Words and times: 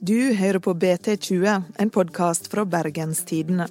Du 0.00 0.34
hører 0.34 0.58
på 0.62 0.74
BT20, 0.74 1.62
en 1.78 1.90
podkast 1.90 2.50
fra 2.52 2.64
Bergenstidene. 2.64 3.66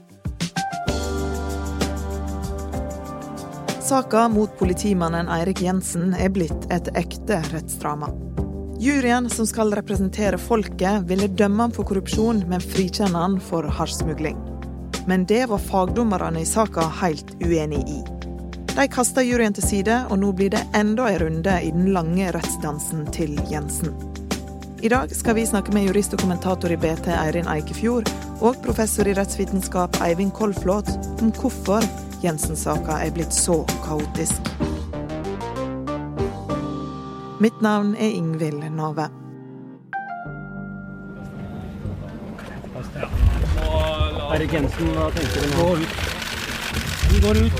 Saka 3.87 4.27
mot 4.27 4.51
politimannen 4.59 5.29
Eirik 5.31 5.61
Jensen 5.63 6.11
er 6.13 6.33
blitt 6.35 6.65
et 6.75 6.89
ekte 6.99 7.39
rettsdrama. 7.53 8.09
Juryen 8.83 9.29
som 9.29 9.47
skal 9.47 9.71
representere 9.73 10.37
folket, 10.37 11.07
ville 11.07 11.27
dømme 11.27 11.63
ham 11.63 11.71
for 11.71 11.87
korrupsjon, 11.87 12.43
men 12.51 12.61
frikjenne 12.61 13.15
han 13.17 13.39
for 13.39 13.63
hasjsmugling. 13.63 14.35
Men 15.07 15.23
det 15.25 15.45
var 15.49 15.63
fagdommerne 15.63 16.43
i 16.43 16.45
saka 16.45 16.83
helt 16.99 17.31
uenig 17.39 17.79
i. 17.87 18.03
De 18.75 18.89
kasta 18.91 19.23
juryen 19.23 19.55
til 19.55 19.65
side, 19.65 20.03
og 20.11 20.19
nå 20.19 20.35
blir 20.35 20.51
det 20.53 20.61
enda 20.75 21.07
en 21.09 21.23
runde 21.23 21.57
i 21.63 21.71
den 21.71 21.93
lange 21.95 22.27
rettsdansen 22.35 23.07
til 23.15 23.39
Jensen. 23.47 23.95
I 24.81 24.89
dag 24.89 25.15
skal 25.15 25.35
vi 25.35 25.45
snakke 25.45 25.73
med 25.73 25.87
jurist 25.87 26.13
og 26.13 26.19
kommentator 26.21 26.69
i 26.69 26.75
BT 26.77 27.07
Eirin 27.09 27.47
Eikefjord 27.49 28.11
og 28.45 28.59
professor 28.61 29.09
i 29.09 29.15
rettsvitenskap 29.17 29.97
Eivind 30.05 30.35
Kolflot 30.37 30.91
om 31.17 31.31
hvorfor 31.33 31.81
Jensen-saka 32.21 32.99
er 33.01 33.09
blitt 33.15 33.33
så 33.33 33.63
kaotisk. 33.87 34.51
Mitt 37.41 37.57
navn 37.65 37.95
er 37.97 38.13
Ingvild 38.13 38.61
Nave. 38.77 39.09
Erik 44.37 44.53
Jensen, 44.53 44.93
hva 44.93 45.09
tenker 45.17 45.41
du 45.41 45.47
nå? 45.57 45.69
Vi 47.09 47.23
går 47.25 47.45
ut. 47.47 47.53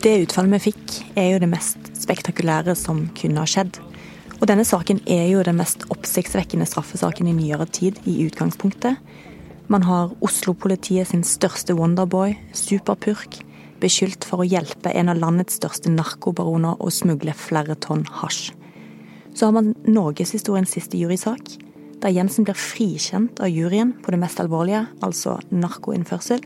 Det 0.00 0.20
utfallet 0.24 0.56
vi 0.56 0.68
fikk, 0.70 1.02
er 1.16 1.34
jo 1.34 1.44
det 1.44 1.52
mest 1.52 1.93
spektakulære 2.04 2.76
som 2.78 3.06
kunne 3.18 3.42
ha 3.42 3.48
skjedd. 3.48 3.80
Og 4.40 4.48
denne 4.50 4.66
saken 4.66 5.00
er 5.10 5.28
jo 5.30 5.44
den 5.46 5.58
mest 5.58 5.86
oppsiktsvekkende 5.92 6.66
straffesaken 6.68 7.30
i 7.30 7.36
nyere 7.36 7.66
tid 7.70 8.00
i 8.04 8.18
utgangspunktet. 8.26 8.98
Man 9.72 9.86
har 9.88 10.12
Oslo-politiet 10.24 11.08
sin 11.08 11.24
største 11.24 11.76
wonderboy, 11.78 12.34
Superpurk, 12.52 13.38
beskyldt 13.80 14.26
for 14.28 14.42
å 14.42 14.48
hjelpe 14.48 14.92
en 14.92 15.10
av 15.12 15.20
landets 15.20 15.56
største 15.58 15.92
narkobaroner 15.92 16.80
å 16.80 16.92
smugle 16.92 17.34
flere 17.36 17.76
tonn 17.80 18.04
hasj. 18.20 18.52
Så 19.34 19.48
har 19.48 19.54
man 19.56 19.72
norgeshistoriens 19.88 20.74
siste 20.76 20.98
jurysak, 21.00 21.56
der 22.04 22.12
Jensen 22.12 22.44
blir 22.44 22.58
frikjent 22.58 23.40
av 23.40 23.48
juryen 23.48 23.94
på 24.04 24.12
det 24.12 24.20
mest 24.20 24.40
alvorlige, 24.42 24.84
altså 25.02 25.38
narkoinnførsel. 25.50 26.44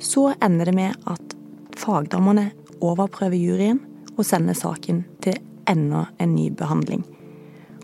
Så 0.00 0.30
ender 0.40 0.70
det 0.70 0.74
med 0.78 0.96
at 1.10 1.36
fagdommerne 1.78 2.48
overprøver 2.80 3.36
juryen 3.36 3.82
og 4.18 4.26
sender 4.26 4.56
saken 4.58 5.04
til 5.24 5.38
enda 5.70 6.06
en 6.18 6.34
ny 6.34 6.50
behandling. 6.50 7.04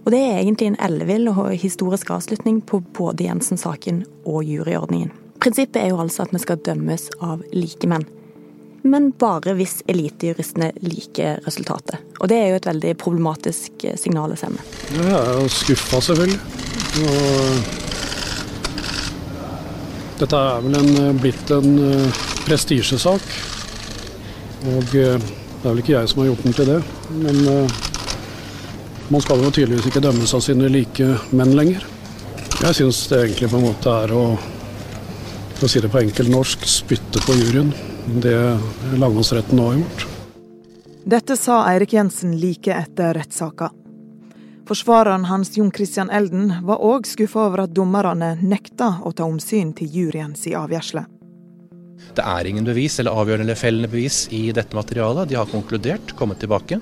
Og 0.04 0.12
det 0.12 0.20
er 0.20 0.38
egentlig 0.42 0.66
en 0.68 0.80
ellevill 0.84 1.30
og 1.32 1.54
historisk 1.56 2.10
avslutning 2.12 2.60
på 2.68 2.82
både 2.96 3.24
Jensen-saken 3.24 4.04
og 4.28 4.44
juryordningen. 4.44 5.12
Prinsippet 5.40 5.80
er 5.80 5.88
jo 5.92 6.00
altså 6.02 6.22
at 6.24 6.32
vi 6.34 6.40
skal 6.42 6.60
dømmes 6.64 7.08
av 7.24 7.42
likemenn. 7.52 8.04
Men 8.84 9.12
bare 9.16 9.54
hvis 9.56 9.78
elitejuristene 9.88 10.72
liker 10.84 11.40
resultatet. 11.46 11.96
Og 12.20 12.28
det 12.28 12.36
er 12.36 12.48
jo 12.50 12.58
et 12.58 12.68
veldig 12.68 12.92
problematisk 13.00 13.84
eh, 13.88 13.96
signal 13.96 14.34
å 14.34 14.36
sende. 14.36 14.60
Jeg 14.92 15.08
er 15.08 15.32
jo 15.38 15.48
skuffa, 15.48 16.00
selvfølgelig. 16.04 16.40
Og 17.04 17.24
dette 20.20 20.36
er 20.36 20.60
vel 20.66 20.74
en, 20.82 20.92
eh, 21.00 21.16
blitt 21.22 21.54
en 21.56 21.70
prestisjesak. 22.44 23.24
Og 24.74 24.84
det 25.64 25.70
er 25.70 25.76
vel 25.78 25.80
ikke 25.80 25.92
jeg 25.94 26.08
som 26.10 26.18
har 26.20 26.26
gjort 26.28 26.42
den 26.44 26.54
til 26.58 26.66
det. 26.68 26.80
Men 27.24 27.38
uh, 27.48 27.76
man 29.14 29.22
skal 29.24 29.40
jo 29.40 29.48
tydeligvis 29.48 29.86
ikke 29.88 30.02
dømmes 30.04 30.34
av 30.36 30.42
sine 30.44 30.68
like 30.68 31.06
menn 31.32 31.54
lenger. 31.56 31.86
Jeg 32.58 32.76
syns 32.76 32.98
det 33.08 33.20
egentlig 33.22 33.48
på 33.48 33.56
en 33.56 33.64
måte 33.70 33.94
er 34.04 34.12
å, 34.12 34.24
for 35.54 35.64
å 35.64 35.70
si 35.72 35.80
det 35.80 35.88
på 35.88 36.02
enkelt 36.02 36.28
norsk, 36.34 36.68
spytte 36.68 37.22
på 37.24 37.38
juryen. 37.38 37.72
Det 38.20 38.36
lagmannsretten 39.00 39.56
nå 39.56 39.70
har 39.70 39.80
gjort. 39.80 40.04
Dette 41.16 41.40
sa 41.40 41.62
Eirik 41.70 41.96
Jensen 41.96 42.36
like 42.36 42.76
etter 42.84 43.16
rettssaka. 43.16 43.70
Forsvareren 44.68 45.24
hans 45.32 45.56
Jon 45.56 45.72
Christian 45.72 46.12
Elden 46.12 46.58
var 46.68 46.84
òg 46.84 47.08
skuffa 47.08 47.48
over 47.48 47.64
at 47.64 47.72
dommerne 47.72 48.34
nekta 48.44 48.98
å 49.00 49.16
ta 49.16 49.24
omsyn 49.24 49.72
til 49.80 49.88
juryens 49.96 50.44
avgjørelse. 50.44 51.08
Det 52.14 52.22
er 52.22 52.46
ingen 52.46 52.66
bevis 52.66 53.00
eller 53.00 53.16
avgjørende 53.16 53.48
eller 53.48 53.58
fellende 53.58 53.90
bevis 53.90 54.24
i 54.34 54.46
dette 54.54 54.76
materialet. 54.76 55.28
De 55.30 55.38
har 55.38 55.50
konkludert, 55.50 56.14
kommet 56.18 56.42
tilbake. 56.42 56.78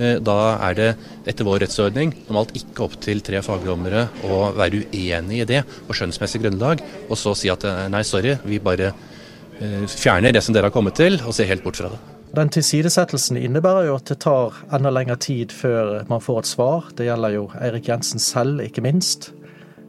Eh, 0.00 0.16
da 0.24 0.36
er 0.68 0.76
det 0.78 0.88
etter 1.28 1.46
vår 1.46 1.64
rettsordning 1.64 2.12
normalt 2.28 2.54
ikke 2.56 2.86
opp 2.86 2.96
til 3.04 3.20
tre 3.24 3.42
fagdommere 3.44 4.06
å 4.24 4.42
være 4.56 4.84
uenig 4.86 5.42
i 5.42 5.48
det 5.48 5.64
på 5.88 5.96
skjønnsmessig 5.96 6.40
grunnlag, 6.44 6.80
og 7.08 7.18
så 7.20 7.34
si 7.36 7.50
at 7.52 7.66
eh, 7.68 7.88
nei, 7.92 8.04
sorry, 8.06 8.36
vi 8.46 8.62
bare 8.64 8.92
eh, 8.92 9.84
fjerner 9.90 10.32
det 10.32 10.44
som 10.46 10.56
dere 10.56 10.70
har 10.70 10.76
kommet 10.76 10.96
til, 11.00 11.20
og 11.26 11.36
ser 11.36 11.50
helt 11.50 11.66
bort 11.66 11.80
fra 11.82 11.92
det. 11.92 12.00
Den 12.30 12.52
tilsidesettelsen 12.54 13.40
innebærer 13.40 13.88
jo 13.88 13.98
at 13.98 14.06
det 14.12 14.20
tar 14.22 14.56
enda 14.72 14.92
lengre 14.94 15.18
tid 15.20 15.52
før 15.52 16.04
man 16.08 16.22
får 16.22 16.44
et 16.44 16.50
svar. 16.52 16.90
Det 16.96 17.08
gjelder 17.08 17.34
jo 17.34 17.48
Eirik 17.58 17.90
Jensen 17.90 18.22
selv, 18.22 18.62
ikke 18.62 18.84
minst. 18.86 19.32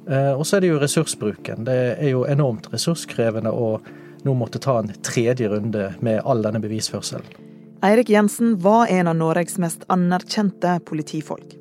Og 0.09 0.41
så 0.49 0.57
er 0.57 0.63
det 0.63 0.71
jo 0.71 0.79
ressursbruken. 0.81 1.67
Det 1.67 1.75
er 1.91 2.09
jo 2.09 2.23
enormt 2.25 2.65
ressurskrevende 2.73 3.53
å 3.53 3.75
nå 4.23 4.33
måtte 4.37 4.61
ta 4.61 4.79
en 4.79 4.91
tredje 5.03 5.49
runde 5.49 5.93
med 5.99 6.21
all 6.25 6.43
denne 6.45 6.61
bevisførselen. 6.63 7.25
Eirik 7.81 8.11
Jensen 8.13 8.59
var 8.61 8.91
en 8.93 9.07
av 9.09 9.15
Norges 9.17 9.57
mest 9.57 9.87
anerkjente 9.89 10.79
politifolk. 10.85 11.55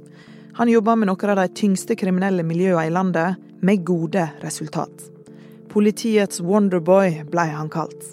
Han 0.59 0.69
jobba 0.69 0.97
med 0.97 1.09
noen 1.09 1.31
av 1.32 1.38
de 1.41 1.47
tyngste 1.56 1.97
kriminelle 1.97 2.44
miljøene 2.44 2.91
i 2.91 2.93
landet, 2.93 3.41
med 3.60 3.84
gode 3.84 4.26
resultat. 4.41 5.06
Politiets 5.69 6.41
Wonderboy 6.41 7.22
ble 7.31 7.44
han 7.53 7.69
kalt. 7.72 8.04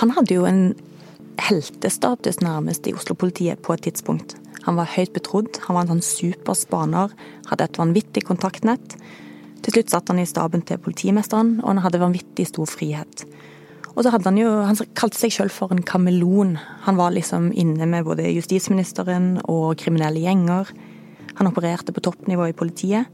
Han 0.00 0.12
hadde 0.16 0.36
jo 0.36 0.44
en 0.48 0.74
heltestatus 1.40 2.40
nærmest 2.44 2.86
i 2.88 2.94
Oslo-politiet 2.96 3.62
på 3.64 3.74
et 3.74 3.84
tidspunkt. 3.88 4.36
Han 4.62 4.78
var 4.78 4.92
høyt 4.92 5.12
betrodd, 5.16 5.58
han 5.64 5.76
var 5.76 5.86
en 5.86 5.96
sånn 5.96 6.06
superspaner, 6.06 7.12
hadde 7.48 7.66
et 7.66 7.80
vanvittig 7.80 8.24
kontaktnett. 8.28 8.96
Til 9.62 9.76
slutt 9.76 9.92
satt 9.92 10.12
han 10.12 10.20
i 10.22 10.28
staben 10.28 10.62
til 10.66 10.80
politimesteren, 10.82 11.56
og 11.62 11.72
han 11.72 11.82
hadde 11.84 12.02
vanvittig 12.02 12.48
stor 12.50 12.70
frihet. 12.70 13.24
Og 13.92 14.04
så 14.04 14.12
hadde 14.12 14.28
han 14.30 14.40
jo 14.40 14.50
Han 14.64 14.78
kalte 14.96 15.20
seg 15.20 15.34
sjøl 15.34 15.52
for 15.52 15.72
en 15.74 15.84
kameleon. 15.84 16.56
Han 16.86 16.98
var 17.00 17.12
liksom 17.14 17.50
inne 17.52 17.86
med 17.88 18.06
både 18.08 18.30
justisministeren 18.32 19.36
og 19.44 19.76
kriminelle 19.82 20.22
gjenger. 20.24 20.72
Han 21.38 21.48
opererte 21.48 21.92
på 21.92 22.04
toppnivå 22.04 22.50
i 22.50 22.56
politiet. 22.56 23.06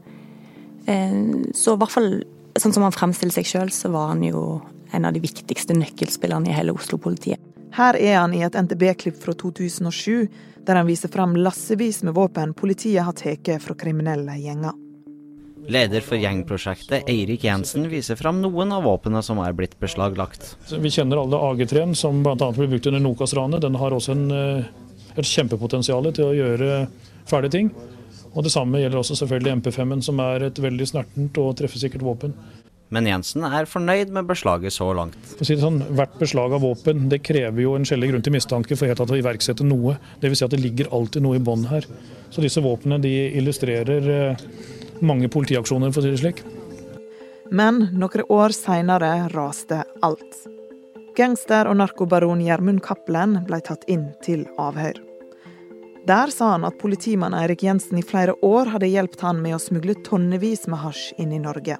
Eh, 0.87 1.19
så 1.55 1.75
i 1.75 1.81
hvert 1.81 1.95
fall 1.95 2.11
sånn 2.59 2.75
som 2.75 2.83
han 2.83 2.95
fremstiller 2.95 3.35
seg 3.35 3.47
sjøl, 3.47 3.71
så 3.71 3.91
var 3.93 4.13
han 4.13 4.23
jo 4.25 4.61
en 4.91 5.05
av 5.05 5.13
de 5.13 5.21
viktigste 5.23 5.75
nøkkelspillerne 5.77 6.49
i 6.49 6.55
hele 6.55 6.73
Oslo-politiet. 6.75 7.39
Her 7.77 7.95
er 7.99 8.15
han 8.17 8.33
i 8.33 8.41
et 8.41 8.57
NTB-klipp 8.57 9.19
fra 9.21 9.35
2007, 9.37 10.27
der 10.65 10.79
han 10.79 10.89
viser 10.89 11.11
fram 11.13 11.35
lassevis 11.37 12.01
med 12.03 12.15
våpen 12.17 12.55
politiet 12.57 13.05
har 13.05 13.15
tatt 13.17 13.51
fra 13.63 13.77
kriminelle 13.77 14.35
gjenger. 14.41 14.73
Leder 15.69 16.01
for 16.01 16.17
gjengprosjektet, 16.17 17.05
Eirik 17.11 17.43
Jensen, 17.45 17.85
viser 17.91 18.17
fram 18.17 18.39
noen 18.41 18.71
av 18.73 18.87
våpnene 18.87 19.21
som 19.25 19.37
er 19.43 19.53
blitt 19.53 19.75
beslaglagt. 19.81 20.55
Vi 20.71 20.89
kjenner 20.89 21.21
alle 21.21 21.37
AG3-en, 21.37 21.93
som 21.97 22.23
bl.a. 22.25 22.35
ble 22.55 22.65
brukt 22.71 22.89
under 22.89 23.03
Nokas-ranet. 23.03 23.61
Den 23.61 23.77
har 23.77 23.93
også 23.93 24.15
en, 24.15 24.25
eh, 24.33 25.13
et 25.13 25.29
kjempepotensial 25.29 26.09
til 26.09 26.25
å 26.25 26.33
gjøre 26.33 26.87
ferdige 27.29 27.53
ting. 27.59 27.69
Og 28.33 28.43
Det 28.43 28.53
samme 28.53 28.81
gjelder 28.81 28.97
også 29.01 29.19
selvfølgelig 29.21 29.59
MP5-en, 29.61 30.01
som 30.05 30.19
er 30.25 30.47
et 30.49 30.57
veldig 30.61 30.87
snertent 30.89 31.37
og 31.37 31.55
treffesikkert 31.61 32.01
våpen. 32.05 32.33
Men 32.89 33.05
Jensen 33.05 33.45
er 33.45 33.69
fornøyd 33.69 34.09
med 34.09 34.25
beslaget 34.25 34.73
så 34.73 34.87
langt. 34.97 35.17
Si 35.45 35.53
sånn, 35.61 35.83
Hvert 35.93 36.17
beslag 36.17 36.55
av 36.57 36.63
våpen 36.65 37.05
det 37.11 37.21
krever 37.21 37.61
jo 37.61 37.75
en 37.77 37.85
skjellig 37.85 38.09
grunn 38.09 38.25
til 38.25 38.33
mistanke 38.33 38.77
for 38.77 38.89
helt 38.89 39.03
å 39.05 39.19
iverksette 39.19 39.65
noe. 39.65 39.99
Dvs. 40.23 40.41
Si 40.41 40.45
at 40.47 40.55
det 40.55 40.63
ligger 40.63 40.89
alltid 40.97 41.21
noe 41.21 41.37
i 41.37 41.43
bånn 41.43 41.67
her. 41.69 41.85
Så 42.33 42.41
disse 42.41 42.63
våpnene 42.65 42.97
de 43.03 43.13
illustrerer 43.37 44.09
eh, 44.15 44.47
mange 45.05 45.29
politiaksjoner, 45.31 45.93
for 45.93 46.01
å 46.01 46.07
si 46.07 46.13
det 46.13 46.21
slik. 46.21 46.41
Men 47.49 47.87
noen 47.97 48.25
år 48.29 48.53
seinere 48.53 49.29
raste 49.33 49.83
alt. 50.05 50.41
Gangster- 51.17 51.67
og 51.67 51.79
narkobaron 51.81 52.41
Gjermund 52.45 52.83
Cappelen 52.85 53.39
ble 53.47 53.59
tatt 53.65 53.83
inn 53.91 54.11
til 54.23 54.45
avhør. 54.61 54.99
Der 56.07 56.31
sa 56.31 56.53
han 56.53 56.65
at 56.65 56.77
politimann 56.79 57.35
Eirik 57.35 57.63
Jensen 57.65 57.99
i 57.99 58.05
flere 58.05 58.33
år 58.45 58.71
hadde 58.73 58.87
hjulpet 58.89 59.21
han 59.25 59.41
med 59.43 59.57
å 59.57 59.61
smugle 59.61 59.97
tonnevis 60.05 60.63
med 60.71 60.79
hasj 60.81 61.19
inn 61.21 61.33
i 61.35 61.41
Norge, 61.43 61.75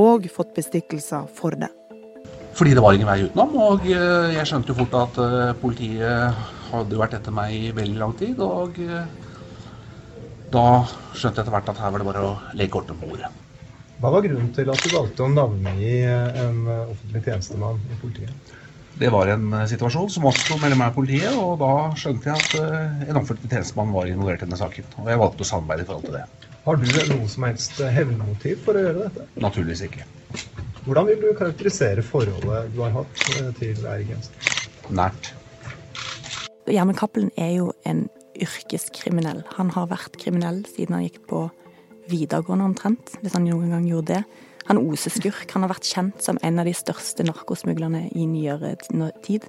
og 0.00 0.30
fått 0.32 0.54
bestikkelser 0.56 1.28
for 1.36 1.58
det. 1.58 1.70
Fordi 2.54 2.72
det 2.74 2.82
var 2.82 2.94
ingen 2.94 3.10
vei 3.10 3.20
utenom, 3.26 3.54
og 3.58 3.86
eh, 3.90 4.32
jeg 4.36 4.46
skjønte 4.48 4.72
jo 4.72 4.78
fort 4.78 4.96
at 5.02 5.20
eh, 5.22 5.52
politiet 5.60 6.42
hadde 6.70 6.98
vært 6.98 7.18
etter 7.18 7.34
meg 7.34 7.54
i 7.54 7.70
veldig 7.74 8.00
lang 8.00 8.14
tid. 8.18 8.40
og 8.42 8.78
eh, 8.78 9.06
da 10.52 10.66
skjønte 11.14 11.40
jeg 11.40 11.44
etter 11.44 11.54
hvert 11.54 11.72
at 11.72 11.80
her 11.80 11.94
var 11.94 12.02
det 12.02 12.10
bare 12.10 12.26
å 12.26 12.34
legge 12.58 12.74
kortene 12.74 13.00
på 13.00 13.12
bordet. 13.12 13.30
Hva 14.02 14.10
var 14.12 14.26
grunnen 14.26 14.50
til 14.52 14.68
at 14.72 14.82
du 14.84 14.90
valgte 14.92 15.24
å 15.24 15.30
navngi 15.32 15.94
en 16.04 16.60
offentlig 16.68 17.24
tjenestemann 17.24 17.80
i 17.88 17.98
politiet? 18.02 18.54
Det 18.98 19.10
var 19.10 19.26
en 19.26 19.52
eh, 19.52 19.66
situasjon 19.66 20.10
som 20.10 20.26
oppsto 20.30 20.56
mellom 20.62 20.78
meg 20.78 20.92
og 20.92 21.00
politiet, 21.00 21.34
og 21.34 21.56
da 21.58 21.70
skjønte 21.98 22.30
jeg 22.30 22.44
at 22.44 22.52
eh, 22.60 23.08
en 23.10 23.18
offentlig 23.18 23.50
tjenestemann 23.50 23.90
var 23.94 24.10
involvert 24.10 24.44
i 24.44 24.46
denne 24.46 24.58
saken. 24.60 24.86
Og 25.02 25.08
jeg 25.10 25.20
valgte 25.22 25.42
å 25.42 25.48
samarbeide 25.48 25.82
i 25.82 25.88
forhold 25.88 26.06
til 26.06 26.18
det. 26.20 26.50
Har 26.64 26.78
du 26.78 26.86
noe 27.10 27.26
som 27.28 27.46
helst 27.48 27.80
hevnmotiv 27.96 28.62
for 28.64 28.78
å 28.78 28.84
gjøre 28.84 29.08
dette? 29.08 29.26
Naturligvis 29.42 29.82
ikke. 29.88 30.06
Hvordan 30.84 31.10
vil 31.10 31.20
du 31.24 31.32
karakterisere 31.36 32.04
forholdet 32.06 32.70
du 32.76 32.82
har 32.84 32.94
hatt 33.00 33.24
eh, 33.34 33.50
til 33.58 33.82
Eirik 33.82 34.14
Jensen? 34.14 34.38
Nært. 34.94 35.32
Gjermund 36.70 37.00
Cappelen 37.00 37.34
er 37.36 37.50
jo 37.56 37.72
en 37.88 38.06
yrkeskriminell. 38.42 39.42
Han 39.58 39.70
har 39.74 39.90
vært 39.92 40.18
kriminell 40.20 40.62
siden 40.68 40.98
han 40.98 41.06
gikk 41.06 41.22
på 41.30 41.46
videregående 42.10 42.66
omtrent, 42.68 43.14
hvis 43.22 43.36
han 43.36 43.46
noen 43.48 43.72
gang 43.72 43.86
gjorde 43.88 44.18
det. 44.18 44.24
Han 44.68 44.80
oser 44.80 45.12
skurk. 45.12 45.50
Han 45.52 45.64
har 45.64 45.74
vært 45.74 45.88
kjent 45.88 46.24
som 46.24 46.38
en 46.42 46.60
av 46.60 46.68
de 46.68 46.72
største 46.76 47.24
narkosmuglerne 47.26 48.06
i 48.16 48.26
nyere 48.28 48.74
tid. 49.24 49.46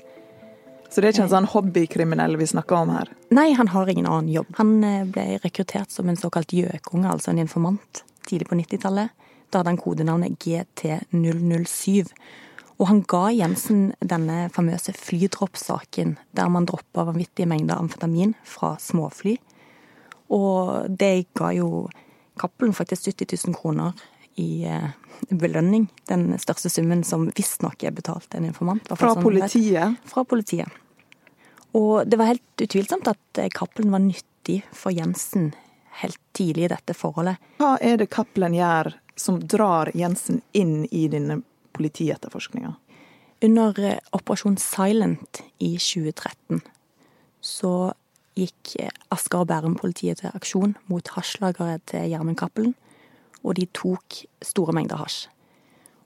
Så 0.89 1.01
det 1.01 1.07
er 1.07 1.15
ikke 1.15 1.25
en 1.25 1.31
sånn 1.33 1.49
hobbykriminell 1.51 2.37
vi 2.39 2.47
snakker 2.47 2.77
om 2.77 2.91
her? 2.93 3.09
Nei, 3.35 3.49
han 3.57 3.71
har 3.73 3.89
ingen 3.91 4.07
annen 4.07 4.31
jobb. 4.31 4.51
Han 4.59 4.77
eh, 4.85 5.07
ble 5.07 5.39
rekruttert 5.43 5.91
som 5.91 6.07
en 6.07 6.19
såkalt 6.19 6.53
gjøkunge, 6.55 7.09
altså 7.09 7.33
en 7.33 7.41
informant, 7.41 8.03
tidlig 8.27 8.47
på 8.51 8.59
90-tallet. 8.59 9.11
Da 9.49 9.59
hadde 9.59 9.73
han 9.73 9.81
kodenavnet 9.81 10.37
GT007. 10.45 12.13
Og 12.75 12.89
han 12.89 13.01
ga 13.07 13.29
Jensen 13.31 13.93
denne 14.03 14.49
famøse 14.53 14.93
flydroppsaken, 14.97 16.17
der 16.35 16.49
man 16.51 16.67
droppa 16.67 17.05
vanvittige 17.07 17.47
mengder 17.47 17.79
amfetamin 17.79 18.33
fra 18.43 18.73
småfly. 18.81 19.37
Og 20.35 20.89
det 20.89 21.29
ga 21.37 21.53
jo 21.55 21.87
Cappelen 22.35 22.75
faktisk 22.75 23.07
70 23.13 23.47
000 23.47 23.55
kroner 23.55 23.93
i 24.35 24.65
eh, 24.67 24.89
belønning. 25.29 25.87
Den 26.09 26.33
største 26.39 26.69
summen 26.69 27.05
som 27.07 27.29
visstnok 27.35 27.85
er 27.87 27.95
betalt 27.95 28.35
en 28.35 28.49
informant. 28.49 28.89
Fra 28.91 29.13
sånn, 29.13 29.23
politiet? 29.23 30.01
Fra 30.09 30.25
politiet. 30.27 30.81
Og 31.75 32.03
det 32.07 32.19
var 32.19 32.33
helt 32.33 32.65
utvilsomt 32.67 33.07
at 33.11 33.39
eh, 33.39 33.51
Cappelen 33.55 33.95
var 33.95 34.03
nyttig 34.03 34.61
for 34.75 34.91
Jensen 34.91 35.53
helt 36.01 36.19
tidlig 36.35 36.67
i 36.67 36.73
dette 36.75 36.95
forholdet. 36.97 37.39
Hva 37.61 37.77
er 37.79 38.01
det 38.01 38.11
Cappelen 38.11 38.55
gjør 38.57 38.91
som 39.15 39.39
drar 39.39 39.91
Jensen 39.95 40.41
inn 40.51 40.83
i 40.91 41.07
denne 41.11 41.39
politietterforskninga? 41.75 42.73
Under 43.45 43.79
eh, 43.83 43.99
Operasjon 44.15 44.57
Silent 44.61 45.43
i 45.59 45.75
2013 45.77 46.63
så 47.45 47.75
gikk 48.35 48.75
eh, 48.79 48.91
Asker 49.13 49.43
og 49.43 49.49
Bærum-politiet 49.51 50.23
til 50.23 50.35
aksjon 50.35 50.75
mot 50.91 51.13
hasjlageret 51.15 51.85
til 51.91 52.09
Gjermund 52.11 52.39
Cappelen, 52.39 52.75
og 53.43 53.59
de 53.59 53.67
tok 53.75 54.23
store 54.43 54.73
mengder 54.75 54.99
hasj. 54.99 55.27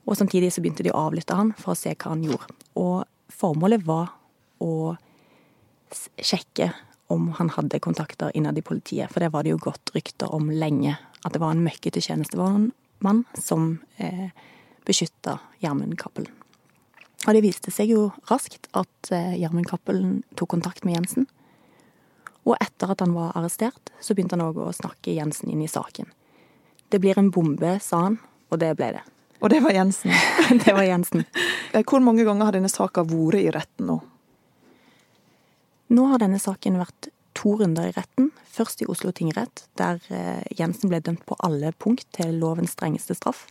Og 0.08 0.18
samtidig 0.18 0.50
så 0.52 0.62
begynte 0.62 0.84
de 0.84 0.92
å 0.92 1.06
avlytte 1.06 1.36
han 1.36 1.52
for 1.58 1.72
å 1.74 1.78
se 1.78 1.92
hva 1.94 2.12
han 2.12 2.24
gjorde. 2.26 2.50
Og 2.80 3.04
formålet 3.32 3.84
var 3.86 4.10
å 4.60 4.96
sjekke 6.20 6.70
om 7.10 7.30
han 7.38 7.50
hadde 7.56 7.80
kontakter 7.82 8.34
innad 8.38 8.58
i 8.58 8.64
politiet, 8.66 9.10
for 9.10 9.22
det 9.22 9.32
var 9.34 9.44
det 9.44 9.54
jo 9.54 9.62
godt 9.62 9.92
rykter 9.94 10.30
om 10.34 10.50
lenge. 10.50 10.96
At 11.24 11.34
det 11.34 11.42
var 11.42 11.54
en 11.54 11.64
møkkete 11.64 12.02
tjenestemann 12.02 12.70
som 13.38 13.72
eh, 13.98 14.30
beskytta 14.90 15.38
Gjermund. 15.62 15.96
Og 17.26 17.36
det 17.36 17.44
viste 17.44 17.72
seg 17.74 17.92
jo 17.92 18.08
raskt 18.30 18.70
at 18.76 19.12
eh, 19.14 19.36
Gjermund 19.38 19.70
tok 20.34 20.50
kontakt 20.50 20.86
med 20.86 20.98
Jensen. 20.98 21.28
Og 22.48 22.56
etter 22.56 22.90
at 22.90 23.02
han 23.04 23.14
var 23.14 23.36
arrestert, 23.36 23.92
så 24.00 24.16
begynte 24.16 24.38
han 24.38 24.46
òg 24.48 24.58
å 24.64 24.72
snakke 24.74 25.14
Jensen 25.14 25.52
inn 25.52 25.62
i 25.62 25.70
saken. 25.70 26.08
Det 26.90 26.98
blir 27.02 27.18
en 27.20 27.30
bombe, 27.30 27.76
sa 27.84 28.06
han, 28.08 28.16
og 28.50 28.62
det 28.62 28.72
ble 28.78 28.94
det. 28.96 29.04
Og 29.40 29.52
det 29.52 29.60
var 29.64 29.76
Jensen? 29.76 30.12
det 30.64 30.72
var 30.74 30.84
Jensen. 30.84 31.24
Eh, 31.72 31.84
hvor 31.84 32.02
mange 32.04 32.24
ganger 32.26 32.48
har 32.48 32.56
denne 32.56 32.72
saka 32.72 33.04
vært 33.06 33.40
i 33.40 33.52
retten 33.54 33.92
nå? 33.92 34.00
Nå 35.90 36.06
har 36.06 36.22
denne 36.22 36.38
saken 36.38 36.78
vært 36.78 37.10
to 37.34 37.56
runder 37.60 37.88
i 37.88 37.94
retten. 37.96 38.30
Først 38.50 38.82
i 38.82 38.88
Oslo 38.90 39.12
tingrett, 39.16 39.64
der 39.78 40.00
eh, 40.08 40.42
Jensen 40.58 40.90
ble 40.90 41.00
dømt 41.04 41.24
på 41.28 41.38
alle 41.44 41.72
punkt 41.78 42.08
til 42.16 42.36
lovens 42.40 42.76
strengeste 42.76 43.16
straff. 43.18 43.46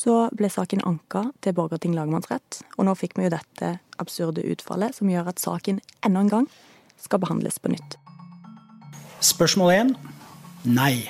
Så 0.00 0.14
ble 0.32 0.48
saken 0.48 0.80
anka 0.88 1.26
til 1.44 1.52
Borgarting 1.52 1.92
lagmannsrett, 1.92 2.62
og 2.78 2.86
nå 2.88 2.94
fikk 2.96 3.18
vi 3.18 3.26
jo 3.26 3.34
dette 3.34 3.74
absurde 4.00 4.44
utfallet 4.48 4.96
som 4.96 5.10
gjør 5.12 5.28
at 5.28 5.42
saken 5.42 5.82
enda 6.06 6.22
en 6.24 6.30
gang 6.32 6.46
skal 7.00 7.20
behandles 7.20 7.60
på 7.60 7.72
nytt. 7.74 7.98
Spørsmål 9.20 9.74
én 9.74 9.92
nei. 10.64 11.04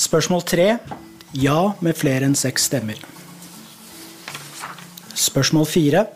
Spørsmål 0.00 0.48
tre 0.48 0.68
ja 1.36 1.60
med 1.84 2.00
flere 2.00 2.24
enn 2.24 2.38
seks 2.38 2.70
stemmer. 2.70 2.96
Spørsmål 5.12 5.68
fire 5.68 6.06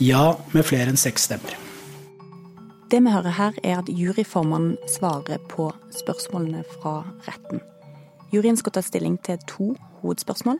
ja 0.00 0.38
med 0.56 0.64
flere 0.64 0.88
enn 0.88 1.00
seks 1.00 1.28
stemmer. 1.28 1.67
Det 2.88 3.02
vi 3.04 3.10
hører 3.12 3.34
her, 3.36 3.56
er 3.68 3.82
at 3.82 3.88
juryformannen 3.92 4.78
svarer 4.88 5.42
på 5.52 5.66
spørsmålene 5.92 6.62
fra 6.78 7.02
retten. 7.26 7.60
Juryen 8.32 8.56
skal 8.56 8.72
ta 8.72 8.80
stilling 8.80 9.18
til 9.20 9.36
to 9.44 9.66
hovedspørsmål. 10.00 10.56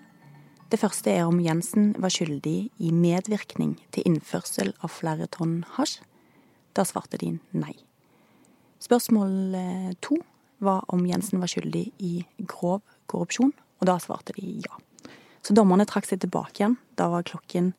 Det 0.68 0.76
første 0.76 1.08
er 1.08 1.24
om 1.24 1.40
Jensen 1.40 1.94
var 1.96 2.12
skyldig 2.12 2.68
i 2.76 2.92
medvirkning 2.92 3.78
til 3.96 4.04
innførsel 4.04 4.74
av 4.84 4.92
flere 4.92 5.24
tonn 5.32 5.62
hasj. 5.78 6.02
Da 6.76 6.84
svarte 6.84 7.16
de 7.16 7.38
nei. 7.56 7.78
Spørsmål 8.84 9.32
eh, 9.56 9.90
to 10.04 10.20
var 10.60 10.84
om 10.92 11.08
Jensen 11.08 11.40
var 11.40 11.48
skyldig 11.48 11.86
i 11.96 12.14
grov 12.44 12.82
korrupsjon, 13.08 13.56
og 13.80 13.88
da 13.88 13.96
svarte 14.04 14.36
de 14.36 14.58
ja. 14.68 14.76
Så 15.40 15.56
dommerne 15.56 15.88
trakk 15.88 16.04
seg 16.04 16.20
tilbake 16.20 16.60
igjen. 16.60 16.76
Da 16.92 17.08
var 17.08 17.24
klokken 17.24 17.72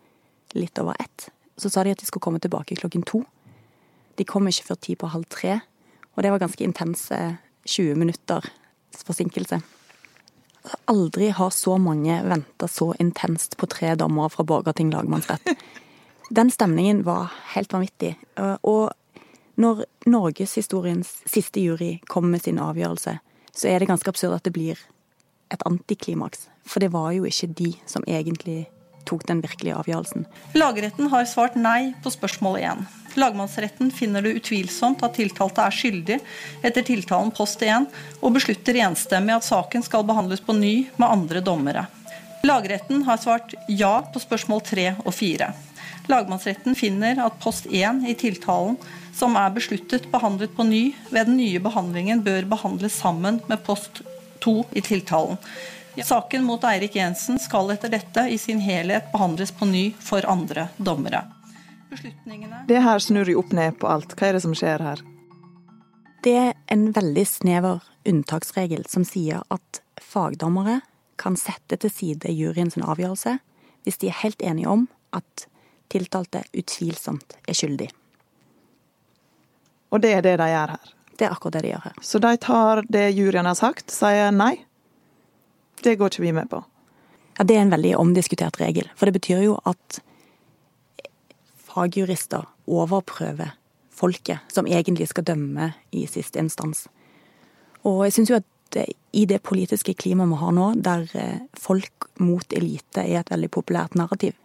litt 0.57 0.81
over 0.81 0.97
ett. 0.97 1.29
Så 1.53 1.69
sa 1.69 1.85
de 1.85 1.93
at 1.93 2.01
de 2.01 2.09
skulle 2.09 2.25
komme 2.25 2.41
tilbake 2.41 2.81
klokken 2.81 3.05
to. 3.05 3.27
De 4.19 4.27
kom 4.27 4.47
ikke 4.51 4.67
før 4.67 4.79
ti 4.83 4.95
på 4.99 5.09
halv 5.13 5.27
tre, 5.31 5.61
og 6.15 6.23
det 6.23 6.31
var 6.33 6.41
ganske 6.43 6.65
intense 6.65 7.19
20 7.63 7.95
minutter 7.95 8.43
forsinkelse. 9.07 9.61
Aldri 10.91 11.29
har 11.31 11.53
så 11.55 11.77
mange 11.79 12.17
venta 12.27 12.67
så 12.67 12.91
intenst 12.99 13.55
på 13.57 13.69
tre 13.71 13.93
dommere 13.95 14.29
fra 14.33 14.43
Borgarting 14.43 14.91
lagmannsrett. 14.91 15.53
Den 16.29 16.51
stemningen 16.51 17.05
var 17.07 17.31
helt 17.55 17.71
vanvittig. 17.73 18.17
Og 18.67 18.91
når 19.59 19.85
norgeshistoriens 20.05 21.09
siste 21.25 21.63
jury 21.63 21.97
kommer 22.07 22.35
med 22.35 22.43
sin 22.43 22.59
avgjørelse, 22.61 23.15
så 23.55 23.67
er 23.67 23.79
det 23.79 23.89
ganske 23.89 24.11
absurd 24.11 24.35
at 24.37 24.45
det 24.45 24.53
blir 24.53 24.79
et 25.49 25.63
antiklimaks. 25.65 26.47
For 26.67 26.83
det 26.83 26.91
var 26.93 27.11
jo 27.15 27.25
ikke 27.25 27.49
de 27.57 27.71
som 27.89 28.05
egentlig 28.07 28.67
tok 29.09 29.25
den 29.27 29.41
virkelige 29.43 29.77
avgjørelsen. 29.81 30.25
Lagretten 30.57 31.09
har 31.11 31.27
svart 31.29 31.57
nei 31.59 31.91
på 32.03 32.13
spørsmål 32.13 32.59
1. 32.61 32.87
Lagmannsretten 33.19 33.89
finner 33.91 34.23
det 34.23 34.35
utvilsomt 34.39 35.01
at 35.03 35.17
tiltalte 35.17 35.65
er 35.65 35.75
skyldig 35.75 36.19
etter 36.65 36.85
tiltalen 36.85 37.33
post 37.35 37.63
1, 37.65 37.89
og 38.21 38.35
beslutter 38.35 38.77
enstemmig 38.85 39.35
at 39.39 39.47
saken 39.47 39.85
skal 39.85 40.05
behandles 40.07 40.43
på 40.45 40.55
ny 40.57 40.75
med 40.95 41.09
andre 41.09 41.41
dommere. 41.41 41.87
Lagretten 42.45 43.03
har 43.03 43.19
svart 43.19 43.55
ja 43.67 43.97
på 44.13 44.21
spørsmål 44.23 44.61
3 44.69 44.85
og 45.03 45.11
4. 45.11 45.49
Lagmannsretten 46.09 46.77
finner 46.77 47.19
at 47.21 47.35
post 47.43 47.67
1 47.69 48.05
i 48.09 48.15
tiltalen 48.17 48.77
som 49.19 49.35
er 49.37 49.51
besluttet 49.53 50.07
behandlet 50.13 50.53
på 50.55 50.63
ny, 50.63 50.83
ved 51.11 51.27
den 51.27 51.37
nye 51.41 51.59
behandlingen 51.61 52.23
bør 52.23 52.47
behandles 52.49 52.95
sammen 53.01 53.41
med 53.49 53.61
post 53.65 54.01
2 54.43 54.65
i 54.71 54.81
tiltalen. 54.81 55.37
Saken 56.03 56.43
mot 56.47 56.63
Eirik 56.63 56.95
Jensen 56.95 57.39
skal 57.39 57.71
etter 57.73 57.91
dette 57.91 58.23
i 58.31 58.37
sin 58.37 58.61
helhet 58.63 59.11
behandles 59.11 59.51
på 59.51 59.67
ny 59.67 59.89
for 59.99 60.25
andre 60.29 60.69
dommere. 60.77 61.25
Det 62.67 62.79
her 62.85 62.99
snur 63.01 63.29
jo 63.29 63.41
opp 63.41 63.51
ned 63.55 63.79
på 63.81 63.89
alt. 63.89 64.13
Hva 64.15 64.29
er 64.29 64.37
det 64.37 64.43
som 64.45 64.53
skjer 64.55 64.83
her? 64.85 65.01
Det 66.23 66.35
er 66.37 66.53
en 66.71 66.89
veldig 66.95 67.25
snever 67.27 67.83
unntaksregel 68.07 68.85
som 68.91 69.05
sier 69.07 69.43
at 69.49 69.81
fagdommere 70.01 70.79
kan 71.19 71.35
sette 71.39 71.79
til 71.79 71.91
side 71.91 72.31
juryens 72.31 72.77
avgjørelse 72.79 73.39
hvis 73.83 73.99
de 74.01 74.11
er 74.11 74.21
helt 74.21 74.41
enige 74.43 74.69
om 74.69 74.85
at 75.15 75.47
tiltalte 75.89 76.43
utvilsomt 76.53 77.37
er 77.47 77.57
skyldig. 77.57 77.89
Og 79.89 80.03
det 80.03 80.13
er 80.13 80.25
det 80.25 80.35
de 80.37 80.49
gjør 80.51 80.75
her? 80.75 80.91
Det 81.19 81.27
er 81.27 81.35
akkurat 81.35 81.57
det 81.57 81.65
de 81.65 81.73
gjør 81.73 81.85
her. 81.89 81.95
Så 82.01 82.21
de 82.23 82.33
tar 82.39 82.83
det 82.87 83.05
juryen 83.11 83.47
har 83.49 83.57
sagt, 83.59 83.91
sier 83.91 84.31
nei? 84.31 84.53
Det 85.83 85.97
går 85.99 86.13
ikke 86.13 86.23
vi 86.23 86.35
med 86.35 86.49
på. 86.51 86.61
Ja, 87.37 87.43
Det 87.43 87.55
er 87.55 87.61
en 87.61 87.73
veldig 87.75 87.95
omdiskutert 87.99 88.59
regel. 88.59 88.87
For 88.95 89.07
det 89.07 89.19
betyr 89.19 89.43
jo 89.43 89.57
at 89.67 89.99
fagjurister 91.69 92.47
overprøver 92.67 93.55
folket, 93.91 94.39
som 94.47 94.67
egentlig 94.67 95.09
skal 95.11 95.27
dømme 95.27 95.73
i 95.91 96.05
siste 96.07 96.39
instans. 96.39 96.87
Og 97.83 98.05
jeg 98.07 98.15
syns 98.15 98.31
jo 98.31 98.39
at 98.39 98.47
i 99.11 99.25
det 99.25 99.41
politiske 99.43 99.93
klimaet 99.93 100.29
vi 100.29 100.39
har 100.39 100.53
nå, 100.55 100.67
der 100.77 101.07
eh, 101.17 101.39
folk 101.57 102.09
mot 102.21 102.53
elite 102.53 103.01
er 103.01 103.23
et 103.23 103.31
veldig 103.31 103.49
populært 103.49 103.95
narrativ, 103.97 104.35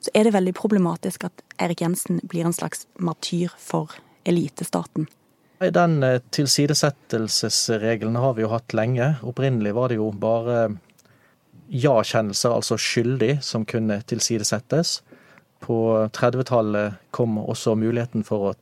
så 0.00 0.10
er 0.14 0.26
det 0.26 0.34
veldig 0.34 0.54
problematisk 0.54 1.28
at 1.28 1.44
Erik 1.58 1.82
Jensen 1.82 2.20
blir 2.24 2.46
en 2.46 2.54
slags 2.54 2.86
martyr 2.98 3.54
for 3.58 3.94
elitestaten. 4.28 5.08
Den 5.58 6.02
eh, 6.02 6.20
tilsidesettelsesregelen 6.30 8.16
har 8.16 8.34
vi 8.34 8.44
jo 8.44 8.52
hatt 8.52 8.74
lenge. 8.76 9.16
Opprinnelig 9.26 9.74
var 9.74 9.90
det 9.90 9.98
jo 9.98 10.12
bare 10.14 10.68
ja-kjennelser, 11.68 12.54
altså 12.54 12.78
skyldig, 12.80 13.40
som 13.42 13.66
kunne 13.68 14.00
tilsidesettes. 14.08 15.00
På 15.60 16.08
30-tallet 16.14 17.00
kom 17.10 17.40
også 17.42 17.74
muligheten 17.74 18.22
for 18.24 18.50
å 18.50 18.54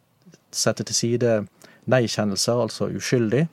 sette 0.56 0.86
til 0.88 0.96
side 0.96 1.36
nei-kjennelser, 1.90 2.64
altså 2.64 2.88
uskyldig. 2.96 3.44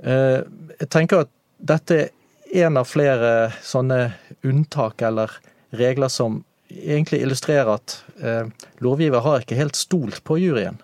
Eh, 0.00 0.40
jeg 0.80 0.90
tenker 0.92 1.26
at 1.26 1.32
dette 1.56 2.00
er 2.06 2.66
en 2.66 2.80
av 2.80 2.88
flere 2.88 3.52
sånne 3.64 4.00
unntak 4.46 5.02
eller 5.04 5.32
regler 5.76 6.08
som 6.12 6.40
egentlig 6.70 7.20
illustrerer 7.22 7.76
at 7.76 7.98
eh, 8.20 8.48
lovgiver 8.82 9.24
har 9.24 9.44
ikke 9.44 9.58
helt 9.58 9.78
stolt 9.78 10.22
på 10.26 10.40
juryen. 10.40 10.80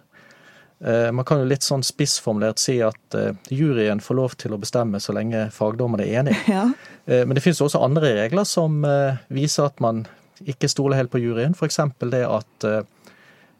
Eh, 0.82 1.10
man 1.14 1.26
kan 1.28 1.42
jo 1.42 1.48
litt 1.50 1.66
sånn 1.66 1.84
spissformulert 1.86 2.58
si 2.62 2.78
at 2.82 3.16
juryen 3.52 4.02
får 4.02 4.18
lov 4.18 4.34
til 4.40 4.54
å 4.54 4.60
bestemme 4.62 5.00
så 5.02 5.14
lenge 5.16 5.48
fagdommerne 5.54 6.08
er 6.08 6.22
enige. 6.22 6.42
Ja. 6.52 6.66
Men 7.02 7.34
det 7.34 7.42
finnes 7.42 7.58
også 7.64 7.80
andre 7.82 8.12
regler 8.14 8.44
som 8.46 8.76
viser 9.26 9.64
at 9.66 9.80
man 9.82 10.04
ikke 10.46 10.68
stoler 10.70 11.00
helt 11.00 11.10
på 11.10 11.18
juryen. 11.18 11.50
F.eks. 11.50 11.80
det 12.12 12.20
at 12.22 12.66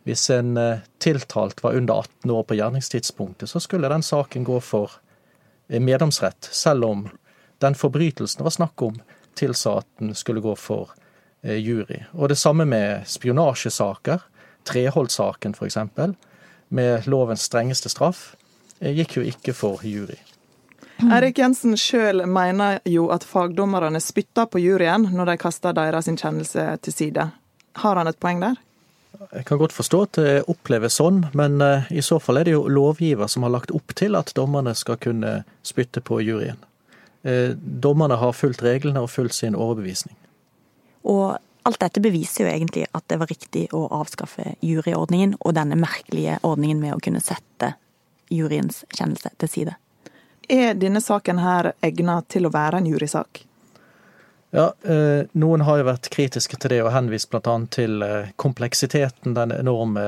hvis 0.07 0.23
en 0.31 0.61
tiltalt 1.03 1.59
var 1.65 1.75
under 1.75 2.05
18 2.05 2.31
år 2.31 2.45
på 2.47 2.55
gjerningstidspunktet, 2.61 3.51
så 3.51 3.59
skulle 3.59 3.91
den 3.91 4.07
saken 4.07 4.47
gå 4.47 4.61
for 4.63 4.95
meddomsrett, 5.67 6.47
selv 6.55 6.87
om 6.87 7.03
den 7.63 7.75
forbrytelsen 7.75 8.39
det 8.39 8.45
var 8.45 8.51
snakk 8.51 8.83
om, 8.83 9.01
tilsa 9.39 9.79
at 9.79 9.87
den 9.99 10.15
skulle 10.19 10.43
gå 10.43 10.55
for 10.59 10.91
eh, 11.43 11.59
jury. 11.59 12.03
Og 12.13 12.29
det 12.33 12.39
samme 12.39 12.67
med 12.69 13.07
spionasjesaker. 13.09 14.29
Treholt-saken, 14.67 15.57
f.eks., 15.59 15.79
med 16.73 17.07
lovens 17.11 17.45
strengeste 17.49 17.93
straff, 17.93 18.33
eh, 18.81 18.95
gikk 18.97 19.19
jo 19.21 19.27
ikke 19.29 19.55
for 19.57 19.85
jury. 19.87 20.19
Erik 21.03 21.39
Jensen 21.39 21.75
sjøl 21.79 22.23
mener 22.31 22.79
jo 22.87 23.09
at 23.11 23.25
fagdommerne 23.27 23.99
spytter 24.01 24.47
på 24.47 24.61
juryen 24.63 25.09
når 25.11 25.33
de 25.33 25.39
kaster 25.41 25.75
deres 25.75 26.07
kjennelse 26.07 26.67
til 26.83 26.95
side. 26.95 27.31
Har 27.83 27.99
han 27.99 28.11
et 28.11 28.21
poeng 28.23 28.43
der? 28.43 28.61
Jeg 29.33 29.47
kan 29.47 29.59
godt 29.59 29.75
forstå 29.75 30.03
at 30.03 30.19
det 30.19 30.33
oppleves 30.51 30.97
sånn, 30.99 31.25
men 31.37 31.61
eh, 31.63 31.89
i 31.91 32.03
så 32.05 32.19
fall 32.23 32.41
er 32.41 32.49
det 32.49 32.55
jo 32.57 32.67
lovgiver 32.69 33.31
som 33.31 33.47
har 33.47 33.53
lagt 33.55 33.73
opp 33.75 33.95
til 33.99 34.17
at 34.19 34.33
dommerne 34.37 34.75
skal 34.79 34.99
kunne 35.01 35.43
spytte 35.67 36.03
på 36.05 36.21
juryen. 36.25 36.59
Eh, 37.23 37.55
dommerne 37.55 38.19
har 38.19 38.35
fulgt 38.35 38.65
reglene 38.65 39.05
og 39.05 39.13
fulgt 39.13 39.37
sin 39.39 39.55
overbevisning. 39.55 40.17
Og 41.07 41.39
alt 41.63 41.81
dette 41.81 42.03
beviser 42.03 42.45
jo 42.45 42.51
egentlig 42.51 42.87
at 42.93 43.07
det 43.11 43.19
var 43.21 43.31
riktig 43.31 43.69
å 43.77 43.85
avskaffe 44.01 44.57
juryordningen 44.65 45.37
og 45.41 45.55
denne 45.57 45.79
merkelige 45.79 46.39
ordningen 46.43 46.81
med 46.83 46.97
å 46.97 47.01
kunne 47.03 47.23
sette 47.23 47.75
juryens 48.33 48.85
kjennelse 48.95 49.35
til 49.39 49.53
side. 49.53 49.79
Er 50.51 50.75
denne 50.75 51.01
saken 51.01 51.41
her 51.43 51.73
egnet 51.85 52.29
til 52.33 52.49
å 52.49 52.53
være 52.53 52.81
en 52.81 52.89
jurysak? 52.91 53.45
Ja, 54.53 54.73
eh, 54.85 55.25
Noen 55.33 55.63
har 55.65 55.79
jo 55.81 55.87
vært 55.89 56.11
kritiske 56.13 56.59
til 56.61 56.75
det 56.75 56.83
og 56.85 56.93
henvist 56.93 57.31
bl.a. 57.33 57.55
til 57.73 58.03
eh, 58.05 58.33
kompleksiteten, 58.37 59.33
den 59.39 59.55
enorme 59.55 60.03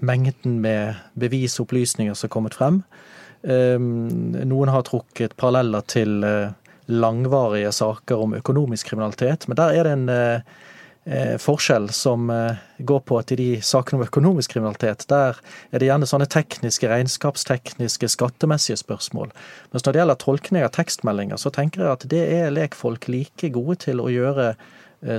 mengden 0.00 0.58
med 0.64 0.96
bevisopplysninger 1.14 2.16
som 2.18 2.26
er 2.26 2.34
kommet 2.34 2.56
frem. 2.58 2.80
Ehm, 3.46 4.32
noen 4.48 4.72
har 4.74 4.82
trukket 4.86 5.36
paralleller 5.38 5.84
til 5.86 6.24
eh, 6.26 6.54
langvarige 6.90 7.72
saker 7.72 8.22
om 8.22 8.34
økonomisk 8.34 8.90
kriminalitet, 8.90 9.46
men 9.46 9.58
der 9.58 9.74
er 9.74 9.86
det 9.86 9.92
en 9.94 10.08
eh, 10.10 10.40
eh, 10.40 10.64
forskjell 11.38 11.90
som 11.94 12.26
går 12.78 13.02
på 13.06 13.18
at 13.20 13.30
i 13.30 13.36
de 13.38 13.48
sakene 13.62 14.00
om 14.00 14.06
økonomisk 14.06 14.56
kriminalitet, 14.56 15.04
der 15.06 15.38
er 15.70 15.78
det 15.78 15.86
gjerne 15.86 16.08
sånne 16.10 16.26
tekniske, 16.26 16.88
regnskapstekniske, 16.90 18.08
skattemessige 18.10 18.80
spørsmål. 18.80 19.30
Mens 19.70 19.86
når 19.86 19.94
det 19.94 20.00
gjelder 20.02 20.18
tolkning 20.24 20.66
av 20.66 20.72
tekstmeldinger, 20.74 21.38
så 21.38 21.52
tenker 21.54 21.84
jeg 21.84 21.92
at 21.92 22.08
det 22.10 22.24
er 22.40 22.50
lekfolk 22.54 23.06
like 23.12 23.52
gode 23.54 23.78
til 23.86 24.02
å 24.02 24.10
gjøre 24.10 24.56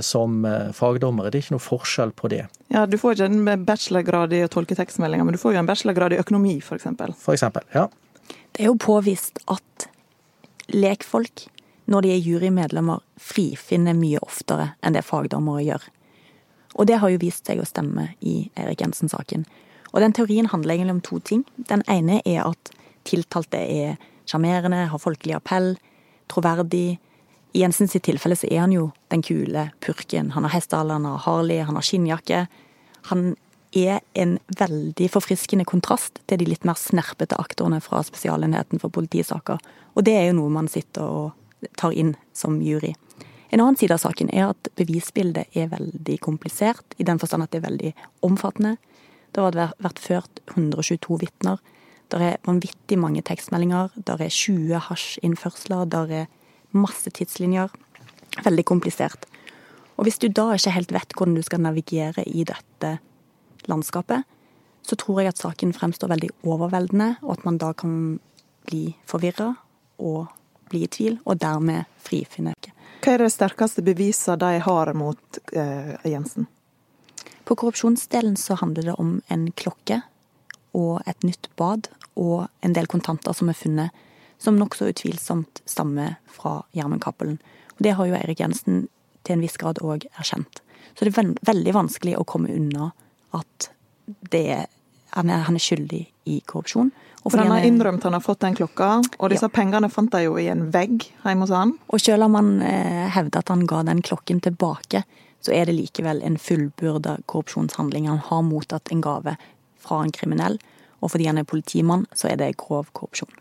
som 0.04 0.42
fagdommere. 0.76 1.30
Det 1.30 1.38
er 1.38 1.46
ikke 1.46 1.56
noe 1.56 1.64
forskjell 1.64 2.12
på 2.18 2.28
det. 2.32 2.42
Ja, 2.74 2.84
Du 2.86 2.98
får 3.00 3.16
ikke 3.16 3.28
en 3.30 3.64
bachelorgrad 3.64 4.34
i 4.36 4.42
å 4.44 4.50
tolke 4.52 4.76
tekstmeldinger, 4.76 5.24
men 5.24 5.36
du 5.36 5.40
får 5.40 5.54
jo 5.54 5.62
en 5.62 5.70
bachelorgrad 5.70 6.12
i 6.12 6.20
økonomi, 6.20 6.58
f.eks. 6.60 6.88
Eksempel, 7.32 7.64
ja. 7.72 7.86
Det 8.52 8.64
er 8.64 8.68
jo 8.68 8.76
påvist 8.80 9.40
at 9.48 9.88
lekfolk, 10.74 11.46
når 11.88 12.04
de 12.04 12.12
er 12.12 12.24
jurymedlemmer, 12.24 13.00
frifinner 13.16 13.96
mye 13.96 14.20
oftere 14.24 14.72
enn 14.84 14.96
det 14.96 15.06
fagdommere 15.06 15.64
gjør. 15.64 15.86
Og 16.76 16.86
det 16.86 17.00
har 17.00 17.10
jo 17.10 17.20
vist 17.22 17.48
seg 17.48 17.62
å 17.62 17.66
stemme 17.66 18.10
i 18.20 18.50
Erik 18.60 18.82
Jensen-saken. 18.84 19.46
Og 19.94 20.02
den 20.04 20.14
teorien 20.14 20.50
handler 20.52 20.76
egentlig 20.76 20.98
om 20.98 21.04
to 21.06 21.18
ting. 21.24 21.44
Den 21.56 21.82
ene 21.88 22.20
er 22.28 22.44
at 22.44 22.72
tiltalte 23.08 23.58
er 23.58 23.96
sjarmerende, 24.28 24.84
har 24.92 25.00
folkelig 25.00 25.38
appell, 25.38 25.72
troverdig. 26.28 26.98
I 27.56 27.64
Jensens 27.64 27.96
tilfelle 28.04 28.36
så 28.36 28.50
er 28.50 28.66
han 28.66 28.76
jo 28.76 28.90
den 29.08 29.24
kule 29.24 29.70
purken. 29.80 30.34
Han 30.36 30.44
har 30.44 30.58
hestehale, 30.58 30.98
han 30.98 31.08
har 31.08 31.24
Harley, 31.24 31.62
han 31.64 31.80
har 31.80 31.88
skinnjakke. 31.88 32.44
Han 33.08 33.30
er 33.76 34.00
en 34.12 34.36
veldig 34.60 35.08
forfriskende 35.12 35.64
kontrast 35.68 36.20
til 36.28 36.40
de 36.40 36.52
litt 36.52 36.68
mer 36.68 36.76
snerpete 36.76 37.36
aktorene 37.40 37.80
fra 37.84 38.04
Spesialenheten 38.04 38.80
for 38.80 38.92
politisaker. 38.92 39.60
Og 39.96 40.04
det 40.04 40.16
er 40.20 40.28
jo 40.28 40.38
noe 40.42 40.52
man 40.52 40.68
sitter 40.68 41.08
og 41.08 41.47
tar 41.76 41.92
inn 41.92 42.14
som 42.36 42.60
jury. 42.62 42.94
En 43.48 43.62
annen 43.62 43.78
side 43.80 43.94
av 43.96 44.02
saken 44.02 44.28
er 44.34 44.50
at 44.50 44.68
bevisbildet 44.76 45.56
er 45.56 45.70
veldig 45.72 46.18
komplisert, 46.24 46.94
i 47.00 47.06
den 47.08 47.20
forstand 47.20 47.46
at 47.46 47.54
det 47.54 47.62
er 47.62 47.68
veldig 47.70 47.92
omfattende. 48.28 48.76
Det 49.32 49.44
har 49.44 49.74
vært 49.80 50.00
ført 50.02 50.42
122 50.52 51.18
vitner. 51.22 51.60
Det 52.08 52.20
er 52.24 52.38
vanvittig 52.44 52.98
mange 53.00 53.22
tekstmeldinger. 53.24 53.92
Det 53.96 54.16
er 54.16 54.32
20 54.32 54.84
hasjinnførsler. 54.88 55.88
Det 55.88 56.22
er 56.22 56.30
masse 56.76 57.10
tidslinjer. 57.12 57.72
Veldig 58.44 58.64
komplisert. 58.68 59.26
Og 59.98 60.06
hvis 60.06 60.20
du 60.22 60.28
da 60.28 60.52
ikke 60.54 60.76
helt 60.76 60.94
vet 60.94 61.14
hvordan 61.16 61.36
du 61.36 61.42
skal 61.42 61.64
navigere 61.64 62.24
i 62.28 62.44
dette 62.48 62.98
landskapet, 63.68 64.24
så 64.86 64.96
tror 64.96 65.20
jeg 65.20 65.32
at 65.32 65.40
saken 65.40 65.74
fremstår 65.76 66.12
veldig 66.12 66.30
overveldende, 66.48 67.16
og 67.22 67.36
at 67.36 67.44
man 67.44 67.58
da 67.60 67.72
kan 67.76 68.20
bli 68.68 68.94
forvirra 69.08 69.52
og 69.98 70.28
bli 70.70 70.84
i 70.86 70.90
tvil, 70.92 71.18
og 71.24 71.40
dermed 71.42 71.88
frifinne. 72.02 72.54
Hva 72.98 73.14
er 73.14 73.22
det 73.22 73.32
sterkeste 73.32 73.84
beviset 73.86 74.40
de 74.42 74.58
har 74.64 74.92
mot 74.98 75.40
eh, 75.52 75.94
Jensen? 76.08 76.48
På 77.48 77.56
korrupsjonsdelen 77.56 78.36
så 78.36 78.58
handler 78.60 78.90
det 78.90 78.96
om 79.00 79.20
en 79.32 79.48
klokke 79.52 80.02
og 80.76 81.00
et 81.08 81.22
nytt 81.24 81.48
bad 81.56 81.88
og 82.18 82.48
en 82.60 82.74
del 82.76 82.88
kontanter 82.90 83.32
som 83.32 83.48
er 83.48 83.56
funnet, 83.56 83.94
som 84.38 84.58
nokså 84.58 84.90
utvilsomt 84.90 85.62
stammer 85.64 86.18
fra 86.28 86.58
Gjermund 86.76 87.02
Cappelen. 87.02 87.38
Det 87.78 87.94
har 87.96 88.06
jo 88.06 88.18
Eirik 88.18 88.42
Jensen 88.42 88.88
til 89.22 89.36
en 89.36 89.44
viss 89.44 89.56
grad 89.60 89.80
òg 89.82 90.04
erkjent. 90.18 90.60
Så 90.94 91.06
det 91.06 91.14
er 91.14 91.34
veldig 91.46 91.74
vanskelig 91.76 92.16
å 92.18 92.26
komme 92.26 92.52
unna 92.52 92.90
at 93.36 93.70
det, 94.32 94.66
han, 95.14 95.30
er, 95.30 95.44
han 95.46 95.58
er 95.58 95.62
skyldig 95.62 96.02
i 96.28 96.40
korrupsjon. 96.46 96.90
For 97.24 97.38
han 97.40 97.50
har 97.50 97.66
innrømt 97.66 98.04
han 98.06 98.14
har 98.14 98.22
fått 98.24 98.40
den 98.44 98.54
klokka, 98.56 99.02
og 99.18 99.32
disse 99.32 99.48
ja. 99.48 99.52
pengene 99.52 99.90
fant 99.92 100.12
de 100.14 100.22
jo 100.24 100.36
i 100.40 100.46
en 100.52 100.68
vegg 100.74 101.02
hjemme 101.24 101.44
hos 101.44 101.52
han. 101.54 101.74
Og 101.92 102.00
selv 102.00 102.28
om 102.28 102.36
han 102.38 102.52
eh, 102.64 103.08
hevder 103.12 103.42
at 103.42 103.52
han 103.52 103.66
ga 103.68 103.82
den 103.88 104.02
klokken 104.06 104.40
tilbake, 104.44 105.02
så 105.44 105.54
er 105.54 105.68
det 105.68 105.76
likevel 105.76 106.22
en 106.26 106.38
fullbyrda 106.40 107.18
korrupsjonshandling. 107.30 108.08
Han 108.10 108.22
har 108.30 108.46
mottatt 108.46 108.92
en 108.94 109.02
gave 109.04 109.36
fra 109.82 110.00
en 110.04 110.14
kriminell, 110.14 110.58
og 111.02 111.12
fordi 111.12 111.28
han 111.30 111.38
er 111.38 111.46
politimann, 111.48 112.06
så 112.14 112.32
er 112.32 112.40
det 112.40 112.56
grov 112.62 112.88
korrupsjon. 112.96 113.34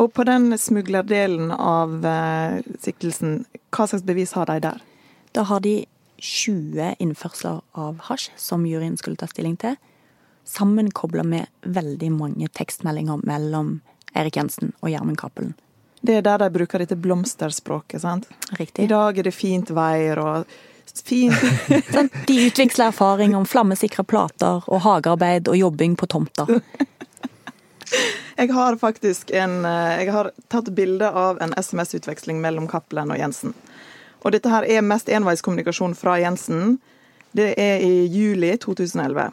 Og 0.00 0.10
på 0.14 0.24
den 0.26 0.50
smuglerdelen 0.58 1.52
av 1.54 2.00
eh, 2.06 2.62
siktelsen, 2.82 3.44
hva 3.74 3.86
slags 3.86 4.06
bevis 4.06 4.34
har 4.34 4.50
de 4.50 4.58
der? 4.64 4.80
Da 5.34 5.44
har 5.46 5.62
de 5.62 5.84
20 6.18 6.96
innførsler 7.02 7.60
av 7.78 8.00
hasj 8.08 8.30
som 8.40 8.64
juryen 8.66 8.96
skulle 8.98 9.18
ta 9.20 9.28
stilling 9.30 9.56
til, 9.60 9.76
sammenkobla 10.44 11.24
med 11.24 11.46
veldig 11.62 12.10
mange 12.12 12.48
tekstmeldinger 12.48 13.24
mellom 13.26 13.80
Erik 14.14 14.36
Jensen 14.36 14.72
og 14.80 14.90
Gjermund 14.90 15.18
Cappelen. 15.20 15.54
Det 16.04 16.18
er 16.18 16.24
der 16.26 16.38
de 16.42 16.50
bruker 16.52 16.82
dette 16.82 16.96
blomsterspråket, 17.00 18.02
sant? 18.02 18.28
Riktig. 18.58 18.84
I 18.84 18.92
dag 18.92 19.18
er 19.18 19.24
det 19.24 19.32
fint 19.32 19.70
veier 19.72 20.20
og 20.20 20.50
fint 21.04 21.34
De 22.28 22.36
utveksler 22.46 22.90
erfaring 22.90 23.32
om 23.36 23.46
flammesikre 23.48 24.04
plater 24.04 24.60
og 24.68 24.82
hagearbeid 24.84 25.48
og 25.48 25.56
jobbing 25.56 25.96
på 25.96 26.06
tomta. 26.06 26.46
Jeg 28.36 28.50
har 28.52 28.76
faktisk 28.76 29.30
en 29.30 29.64
eh, 29.64 30.02
Jeg 30.02 30.12
har 30.12 30.30
tatt 30.52 30.68
bilde 30.74 31.08
av 31.08 31.38
en 31.42 31.54
SMS-utveksling 31.56 32.40
mellom 32.42 32.68
Cappelen 32.68 33.12
og 33.14 33.18
Jensen. 33.18 33.54
Og 34.24 34.32
dette 34.34 34.50
her 34.50 34.66
er 34.66 34.84
mest 34.84 35.08
enveiskommunikasjon 35.08 35.94
fra 35.96 36.18
Jensen. 36.20 36.78
Det 37.32 37.54
er 37.60 37.80
i 37.84 38.04
juli 38.10 38.52
2011. 38.60 39.30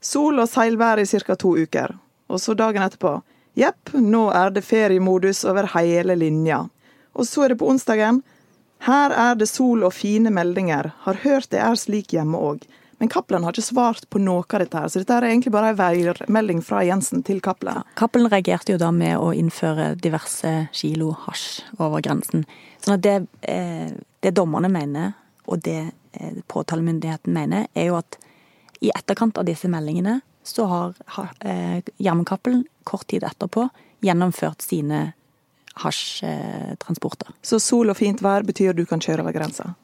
Sol 0.00 0.40
og 0.40 0.48
seilvær 0.48 1.00
i 1.00 1.06
ca. 1.06 1.36
to 1.36 1.56
uker. 1.56 1.96
Og 2.28 2.40
så 2.40 2.54
dagen 2.54 2.82
etterpå. 2.82 3.20
Jepp, 3.58 3.92
nå 3.94 4.30
er 4.32 4.50
det 4.54 4.64
feriemodus 4.64 5.44
over 5.44 5.68
hele 5.74 6.16
linja. 6.16 6.68
Og 7.12 7.26
så 7.26 7.44
er 7.44 7.52
det 7.52 7.60
på 7.60 7.68
onsdagen. 7.68 8.22
Her 8.86 9.12
er 9.12 9.34
det 9.36 9.50
sol 9.50 9.82
og 9.84 9.92
fine 9.92 10.30
meldinger. 10.32 10.92
Har 11.04 11.20
hørt 11.24 11.50
det 11.52 11.60
er 11.60 11.76
slik 11.76 12.14
hjemme 12.14 12.38
òg. 12.38 12.62
Men 13.00 13.08
Cappelen 13.08 13.44
har 13.44 13.56
ikke 13.56 13.64
svart 13.64 14.04
på 14.12 14.20
noe 14.20 14.44
av 14.44 14.60
dette, 14.60 14.76
her, 14.76 14.88
så 14.92 15.00
dette 15.00 15.14
er 15.16 15.24
egentlig 15.30 15.52
bare 15.54 15.70
en 15.72 15.78
værmelding 15.78 16.58
fra 16.60 16.82
Jensen 16.84 17.22
til 17.24 17.40
Cappelen. 17.40 17.80
Cappelen 17.96 18.28
reagerte 18.28 18.74
jo 18.74 18.80
da 18.80 18.90
med 18.92 19.16
å 19.16 19.30
innføre 19.32 19.94
diverse 19.96 20.68
kilo 20.76 21.14
hasj 21.24 21.62
over 21.78 22.04
grensen. 22.04 22.44
Sånn 22.84 22.98
at 22.98 23.04
det, 23.06 23.14
eh, 23.40 23.88
det 24.20 24.34
dommerne 24.36 24.68
mener, 24.68 25.14
og 25.48 25.64
det 25.64 25.78
eh, 26.12 26.42
påtalemyndigheten 26.52 27.32
mener, 27.32 27.70
er 27.72 27.88
jo 27.88 27.96
at 28.02 28.20
i 28.80 28.90
etterkant 28.94 29.38
av 29.38 29.46
disse 29.48 29.68
meldingene 29.68 30.20
så 30.42 30.64
har 30.66 30.94
eh, 31.40 31.82
kort 32.84 33.06
tid 33.06 33.24
etterpå 33.24 33.68
gjennomført 34.00 34.62
sine 34.64 35.12
hasjtransporter. 35.80 37.28
Så 37.42 37.60
sol 37.60 37.92
og 37.92 37.96
fint 37.96 38.22
vær 38.24 38.44
betyr 38.46 38.74
du 38.74 38.86
kan 38.88 39.00
kjøre 39.00 39.24
over 39.24 39.36
grensa? 39.36 39.74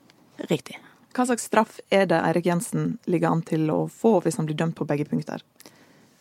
Riktig. 0.50 0.78
Hva 1.16 1.24
slags 1.28 1.46
straff 1.48 1.78
er 1.88 2.08
det 2.10 2.18
Eirik 2.20 2.48
Jensen 2.48 2.96
ligger 3.08 3.32
an 3.32 3.44
til 3.46 3.70
å 3.72 3.86
få 3.88 4.18
hvis 4.24 4.36
han 4.40 4.48
blir 4.48 4.58
dømt 4.58 4.76
på 4.76 4.88
begge 4.88 5.06
punkter? 5.08 5.44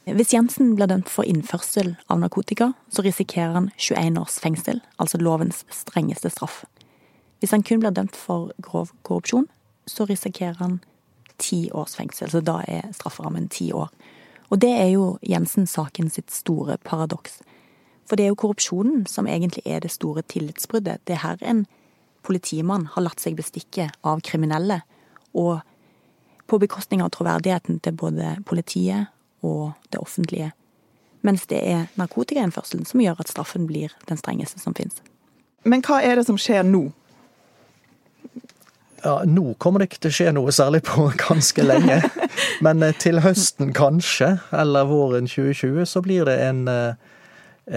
Hvis 0.06 0.36
Jensen 0.36 0.76
blir 0.78 0.88
dømt 0.88 1.10
for 1.10 1.26
innførsel 1.26 1.96
av 2.14 2.20
narkotika, 2.22 2.70
så 2.94 3.04
risikerer 3.04 3.56
han 3.58 3.72
21 3.76 4.20
års 4.22 4.38
fengsel, 4.40 4.84
altså 5.02 5.18
lovens 5.18 5.64
strengeste 5.74 6.30
straff. 6.30 6.62
Hvis 7.42 7.56
han 7.56 7.66
kun 7.66 7.82
blir 7.82 7.96
dømt 7.96 8.16
for 8.16 8.54
grov 8.62 8.94
korrupsjon, 9.08 9.50
så 9.90 10.06
risikerer 10.06 10.62
han 10.62 10.78
ti 11.38 11.70
års 11.74 11.96
fengsel, 11.96 12.30
så 12.32 12.42
da 12.42 12.62
er 12.68 12.92
strafferammen 12.96 13.50
ti 13.52 13.72
år. 13.74 13.90
Og 14.50 14.62
det 14.62 14.72
er 14.72 14.90
jo 14.94 15.16
Jensen-saken 15.26 16.10
sitt 16.14 16.32
store 16.32 16.78
paradoks. 16.78 17.40
For 18.06 18.18
det 18.18 18.26
er 18.26 18.34
jo 18.34 18.40
korrupsjonen 18.40 19.06
som 19.10 19.28
egentlig 19.28 19.64
er 19.66 19.82
det 19.82 19.92
store 19.92 20.22
tillitsbruddet. 20.22 21.02
Det 21.08 21.18
er 21.18 21.24
her 21.24 21.42
en 21.42 21.66
politimann 22.26 22.88
har 22.94 23.06
latt 23.06 23.22
seg 23.22 23.38
bestikke 23.38 23.90
av 24.06 24.22
kriminelle, 24.26 24.82
og 25.34 25.60
på 26.46 26.60
bekostning 26.62 27.02
av 27.02 27.12
troverdigheten 27.14 27.82
til 27.82 27.98
både 27.98 28.38
politiet 28.46 29.10
og 29.46 29.74
det 29.90 30.00
offentlige. 30.02 30.52
Mens 31.26 31.48
det 31.50 31.62
er 31.66 31.88
narkotikainnførselen 31.98 32.86
som 32.86 33.02
gjør 33.02 33.24
at 33.24 33.32
straffen 33.34 33.66
blir 33.70 33.94
den 34.10 34.20
strengeste 34.22 34.62
som 34.62 34.76
finnes. 34.78 35.02
Men 35.66 35.82
hva 35.86 36.04
er 36.06 36.20
det 36.20 36.28
som 36.28 36.38
skjer 36.38 36.66
nå? 36.68 36.92
Ja, 39.06 39.22
Nå 39.26 39.54
kommer 39.54 39.80
det 39.80 39.92
ikke 39.92 40.00
til 40.08 40.10
å 40.10 40.16
skje 40.18 40.32
noe 40.34 40.54
særlig 40.56 40.80
på 40.88 41.04
ganske 41.28 41.62
lenge. 41.62 42.00
Men 42.66 42.82
eh, 42.82 42.96
til 42.98 43.22
høsten 43.22 43.70
kanskje, 43.78 44.40
eller 44.50 44.88
våren 44.90 45.30
2020, 45.30 45.86
så 45.86 46.02
blir 46.02 46.26
det 46.26 46.40
en, 46.42 46.64
eh, 46.72 47.20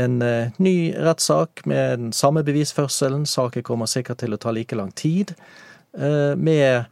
en 0.04 0.22
eh, 0.24 0.54
ny 0.56 0.76
rettssak 0.96 1.66
med 1.68 2.00
den 2.00 2.16
samme 2.16 2.44
bevisførselen. 2.48 3.28
Saken 3.28 3.66
kommer 3.66 3.90
sikkert 3.92 4.22
til 4.24 4.32
å 4.32 4.40
ta 4.40 4.56
like 4.56 4.78
lang 4.78 4.94
tid. 4.96 5.36
Med, 5.98 6.84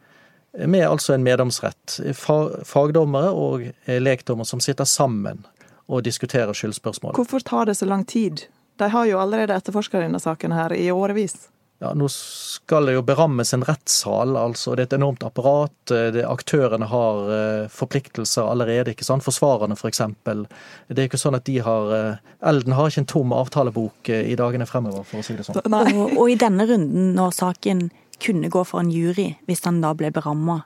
med 0.57 0.83
altså 0.83 1.13
en 1.15 1.23
meddomsrett. 1.23 1.99
Fagdommere 2.17 3.29
og 3.37 3.67
lekdommere 3.87 4.49
som 4.49 4.63
sitter 4.65 4.89
sammen 4.89 5.45
og 5.87 6.03
diskuterer 6.03 6.57
skyldspørsmål. 6.57 7.13
Hvorfor 7.15 7.45
tar 7.45 7.69
det 7.69 7.77
så 7.79 7.87
lang 7.87 8.07
tid? 8.09 8.49
De 8.81 8.89
har 8.91 9.07
jo 9.07 9.21
allerede 9.21 9.55
etterforska 9.55 10.01
denne 10.01 10.19
saken 10.21 10.57
her 10.57 10.75
i 10.75 10.89
årevis. 10.91 11.37
Ja, 11.79 11.91
Nå 11.93 12.09
skal 12.09 12.89
det 12.89 12.95
jo 12.95 13.03
berammes 13.05 13.53
en 13.53 13.65
rettssal, 13.69 14.33
altså. 14.41 14.73
Det 14.75 14.87
er 14.87 14.89
et 14.89 14.97
enormt 14.97 15.27
apparat. 15.27 15.75
Det, 15.91 16.23
aktørene 16.25 16.89
har 16.89 17.21
uh, 17.29 17.67
forpliktelser 17.73 18.49
allerede. 18.49 18.95
ikke 18.95 19.05
sant? 19.05 19.25
Forsvarerne, 19.27 19.77
f.eks. 19.77 19.83
For 19.83 19.93
eksempel. 19.93 20.47
det 20.89 21.03
er 21.03 21.11
ikke 21.11 21.21
sånn 21.21 21.37
at 21.37 21.45
de 21.49 21.59
har 21.67 21.93
uh, 21.93 22.33
Elden 22.49 22.77
har 22.79 22.89
ikke 22.89 23.05
en 23.05 23.11
tom 23.13 23.37
avtalebok 23.37 24.09
i 24.09 24.39
dagene 24.41 24.69
fremover, 24.69 25.05
for 25.05 25.21
å 25.21 25.27
si 25.27 25.37
det 25.37 25.45
sånn. 25.45 25.61
Og, 25.61 26.17
og, 26.17 26.25
i 26.33 26.39
denne 26.41 26.65
runden, 26.69 27.13
når 27.19 27.37
saken 27.37 27.87
kunne 28.25 28.49
gå 28.49 28.65
for 28.65 28.81
en 28.81 28.93
jury, 28.93 29.35
hvis 29.45 29.65
den 29.67 29.83
da 29.85 29.93
ble 29.97 30.09
beramma 30.15 30.63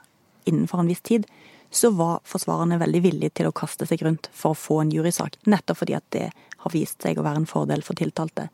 innenfor 0.47 0.79
en 0.79 0.91
viss 0.91 1.03
tid, 1.03 1.27
så 1.71 1.91
var 1.95 2.19
forsvarerne 2.27 2.79
veldig 2.79 3.01
villige 3.03 3.35
til 3.39 3.47
å 3.47 3.55
kaste 3.55 3.87
seg 3.87 4.03
rundt 4.03 4.27
for 4.35 4.55
å 4.55 4.59
få 4.59 4.81
en 4.83 4.91
jurysak. 4.91 5.37
Nettopp 5.47 5.83
fordi 5.83 5.95
at 5.95 6.07
det 6.15 6.25
har 6.31 6.73
vist 6.73 7.03
seg 7.03 7.19
å 7.19 7.25
være 7.25 7.43
en 7.43 7.49
fordel 7.49 7.83
for 7.85 7.97
tiltalte. 7.99 8.49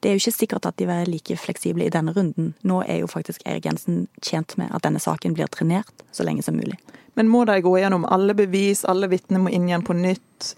Det 0.00 0.10
er 0.10 0.14
jo 0.14 0.22
ikke 0.22 0.36
sikkert 0.36 0.66
at 0.68 0.76
de 0.78 0.86
var 0.86 1.08
like 1.10 1.36
fleksible 1.40 1.86
i 1.86 1.92
denne 1.92 2.12
runden. 2.14 2.52
Nå 2.62 2.82
er 2.86 3.00
jo 3.02 3.10
faktisk 3.10 3.42
Erik 3.46 3.66
Jensen 3.66 4.06
tjent 4.22 4.54
med 4.60 4.70
at 4.74 4.84
denne 4.86 5.02
saken 5.02 5.34
blir 5.34 5.50
trenert 5.50 6.06
så 6.14 6.26
lenge 6.26 6.44
som 6.46 6.54
mulig. 6.58 6.78
Men 7.18 7.30
må 7.32 7.42
de 7.48 7.58
gå 7.64 7.72
gjennom 7.80 8.06
alle 8.06 8.36
bevis, 8.38 8.84
alle 8.86 9.08
vitner 9.10 9.42
må 9.42 9.50
inn 9.50 9.66
igjen 9.66 9.82
på 9.86 9.96
nytt? 9.98 10.52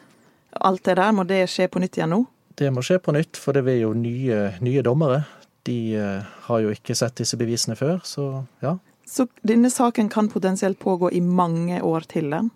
Alt 0.61 0.85
det 0.85 0.99
der, 1.01 1.15
må 1.17 1.25
det 1.25 1.47
skje 1.49 1.71
på 1.73 1.81
nytt 1.81 1.97
igjen 1.97 2.13
nå? 2.13 2.21
Det 2.61 2.69
må 2.75 2.85
skje 2.85 2.99
på 3.01 3.15
nytt, 3.17 3.39
for 3.41 3.57
det 3.57 3.65
vil 3.65 3.81
jo 3.81 3.95
nye, 3.97 4.43
nye 4.61 4.85
dommere. 4.85 5.23
De 5.65 5.79
uh, 5.97 6.29
har 6.51 6.61
jo 6.61 6.75
ikke 6.75 6.97
sett 6.99 7.17
disse 7.23 7.39
bevisene 7.41 7.79
før, 7.79 8.03
så 8.05 8.43
ja. 8.61 8.77
Så 9.09 9.25
denne 9.47 9.71
saken 9.73 10.11
kan 10.13 10.29
potensielt 10.31 10.79
pågå 10.79 11.09
i 11.17 11.23
mange 11.25 11.81
år 11.83 12.05
til? 12.13 12.29
Den? 12.31 12.53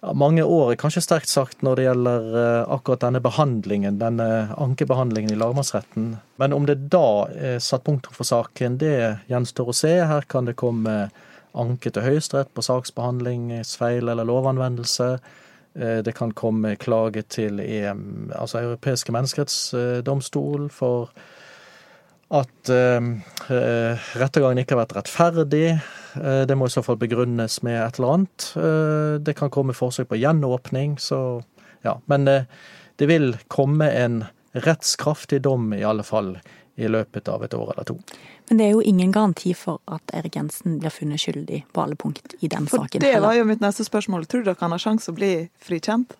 Mange 0.00 0.44
år 0.44 0.74
kanskje 0.80 1.02
sterkt 1.04 1.28
sagt 1.28 1.64
når 1.64 1.76
det 1.76 1.84
gjelder 1.84 2.28
uh, 2.32 2.72
akkurat 2.72 3.02
denne 3.04 3.20
behandlingen, 3.24 3.98
denne 4.00 4.28
ankebehandlingen 4.56 5.34
i 5.34 5.38
lagmannsretten. 5.40 6.14
Men 6.40 6.56
om 6.56 6.68
det 6.68 6.78
da 6.92 7.28
er 7.36 7.58
satt 7.62 7.84
punktum 7.84 8.16
for 8.16 8.28
saken, 8.28 8.78
det 8.80 8.94
gjenstår 9.30 9.72
å 9.72 9.76
se. 9.76 9.92
Her 10.08 10.24
kan 10.30 10.48
det 10.48 10.56
komme 10.60 11.10
anke 11.58 11.92
til 11.92 12.06
Høyesterett 12.06 12.52
på 12.54 12.64
saksbehandlingsfeil 12.64 14.08
eller 14.08 14.28
lovanvendelse. 14.28 15.10
Uh, 15.76 15.98
det 16.06 16.16
kan 16.16 16.32
komme 16.32 16.78
klage 16.80 17.26
til 17.28 17.60
EM, 17.60 18.32
altså 18.38 18.64
Europeiske 18.64 19.12
menneskerettsdomstol 19.14 20.70
for 20.72 21.12
at 22.30 22.70
eh, 22.70 24.10
rettergangen 24.20 24.62
ikke 24.62 24.76
har 24.76 24.84
vært 24.84 24.96
rettferdig. 25.00 25.64
Uh, 26.14 26.42
det 26.46 26.56
må 26.58 26.66
i 26.66 26.72
så 26.74 26.82
fall 26.82 26.98
begrunnes 26.98 27.60
med 27.66 27.78
et 27.78 27.98
eller 27.98 28.14
annet. 28.16 28.46
Uh, 28.54 29.14
det 29.22 29.36
kan 29.38 29.50
komme 29.50 29.74
forsøk 29.74 30.10
på 30.10 30.18
gjenåpning, 30.18 30.96
så 31.02 31.40
ja. 31.86 31.96
Men 32.12 32.28
det 32.28 33.06
vil 33.08 33.32
komme 33.48 33.88
en 33.96 34.24
rettskraftig 34.52 35.40
dom, 35.46 35.70
i 35.72 35.84
alle 35.86 36.04
fall, 36.04 36.34
i 36.76 36.90
løpet 36.90 37.30
av 37.32 37.46
et 37.46 37.54
år 37.56 37.72
eller 37.72 37.88
to. 37.88 37.96
Men 38.50 38.58
det 38.58 38.66
er 38.66 38.74
jo 38.74 38.82
ingen 38.82 39.12
garanti 39.14 39.54
for 39.54 39.78
at 39.90 40.12
Erik 40.16 40.36
Jensen 40.36 40.80
blir 40.82 40.92
funnet 40.92 41.22
skyldig 41.22 41.62
på 41.72 41.82
alle 41.84 41.96
punkt 41.96 42.34
i 42.40 42.50
den 42.50 42.66
for 42.66 42.84
saken. 42.84 43.04
Det 43.04 43.14
var 43.22 43.38
jo 43.38 43.46
mitt 43.48 43.62
neste 43.62 43.86
spørsmål. 43.86 44.26
Tror 44.30 44.42
dere 44.44 44.58
han 44.60 44.74
har 44.74 44.82
sjanse 44.82 45.12
å 45.12 45.16
bli 45.16 45.32
frikjent? 45.62 46.16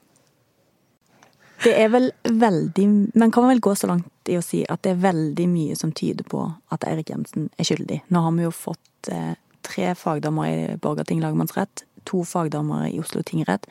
Det 1.60 1.74
er 1.76 1.90
vel 1.92 2.08
veldig 2.24 2.86
Man 3.20 3.32
kan 3.34 3.48
vel 3.48 3.60
gå 3.60 3.74
så 3.76 3.90
langt 3.90 4.30
i 4.30 4.38
å 4.38 4.44
si 4.44 4.62
at 4.64 4.82
det 4.86 4.94
er 4.94 5.02
veldig 5.02 5.46
mye 5.50 5.76
som 5.76 5.92
tyder 5.92 6.24
på 6.24 6.46
at 6.72 6.86
Erik 6.88 7.10
Jensen 7.12 7.50
er 7.58 7.68
skyldig. 7.68 8.00
Nå 8.08 8.24
har 8.24 8.34
vi 8.36 8.46
jo 8.46 8.52
fått 8.54 9.10
eh, 9.12 9.34
tre 9.66 9.92
fagdommere 9.98 10.74
i 10.74 10.76
Borgarting 10.80 11.20
lagmannsrett, 11.20 11.84
to 12.08 12.24
fagdommere 12.24 12.90
i 12.90 13.00
Oslo 13.00 13.22
tingrett. 13.26 13.66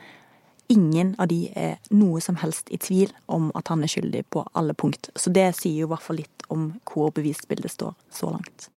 Ingen 0.70 1.16
av 1.18 1.32
de 1.32 1.48
er 1.58 1.78
noe 1.90 2.20
som 2.22 2.36
helst 2.38 2.70
i 2.70 2.78
tvil 2.78 3.10
om 3.26 3.48
at 3.58 3.72
han 3.72 3.82
er 3.82 3.90
skyldig 3.90 4.22
på 4.30 4.44
alle 4.54 4.74
punkt. 4.74 5.10
Så 5.18 5.32
det 5.34 5.48
sier 5.58 5.82
jo 5.82 5.88
i 5.88 5.90
hvert 5.90 6.04
fall 6.04 6.20
litt 6.22 6.44
om 6.50 6.68
hvor 6.86 7.10
bevisbildet 7.16 7.74
står 7.74 7.96
så 8.14 8.30
langt. 8.30 8.68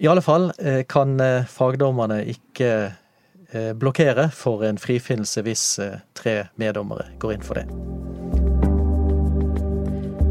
I 0.00 0.08
alle 0.08 0.24
fall 0.24 0.50
eh, 0.58 0.82
kan 0.88 1.16
eh, 1.20 1.48
fagdommerne 1.48 2.22
ikke 2.32 2.70
eh, 3.52 3.72
blokkere 3.76 4.30
for 4.32 4.64
en 4.68 4.80
frifinnelse 4.80 5.44
hvis 5.44 5.64
tre 6.16 6.36
meddommere 6.60 7.10
går 7.20 7.36
inn 7.36 7.44
for 7.44 7.60
det. 7.60 8.19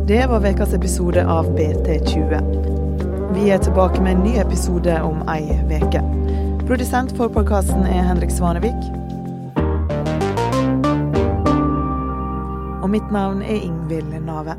Det 0.09 0.27
var 0.27 0.45
ukas 0.47 0.73
episode 0.73 1.27
av 1.27 1.45
BT20. 1.57 2.41
Vi 3.33 3.49
er 3.49 3.57
tilbake 3.57 4.01
med 4.01 4.11
en 4.11 4.23
ny 4.23 4.31
episode 4.41 5.01
om 5.01 5.21
ei 5.29 5.43
uke. 5.69 6.01
Produsent 6.65 7.13
for 7.17 7.29
podkasten 7.29 7.85
er 7.85 8.07
Henrik 8.07 8.33
Svanevik. 8.33 8.87
Og 12.81 12.89
mitt 12.89 13.13
navn 13.13 13.45
er 13.45 13.61
Ingvild 13.61 14.17
Nave. 14.25 14.57